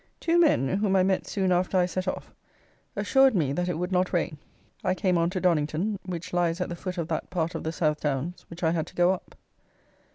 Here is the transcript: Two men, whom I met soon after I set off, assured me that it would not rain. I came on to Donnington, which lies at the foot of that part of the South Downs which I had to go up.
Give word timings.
Two 0.19 0.39
men, 0.39 0.67
whom 0.77 0.95
I 0.95 1.03
met 1.03 1.27
soon 1.27 1.51
after 1.51 1.77
I 1.77 1.85
set 1.85 2.07
off, 2.07 2.33
assured 2.95 3.35
me 3.35 3.53
that 3.53 3.69
it 3.69 3.77
would 3.77 3.91
not 3.91 4.11
rain. 4.11 4.39
I 4.83 4.95
came 4.95 5.15
on 5.15 5.29
to 5.29 5.39
Donnington, 5.39 5.99
which 6.07 6.33
lies 6.33 6.59
at 6.59 6.69
the 6.69 6.75
foot 6.75 6.97
of 6.97 7.07
that 7.09 7.29
part 7.29 7.53
of 7.53 7.63
the 7.63 7.71
South 7.71 7.99
Downs 8.01 8.43
which 8.49 8.63
I 8.63 8.71
had 8.71 8.87
to 8.87 8.95
go 8.95 9.11
up. 9.11 9.35